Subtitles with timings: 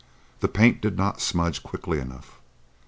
[0.39, 2.39] The paint did not smudge quickly enough.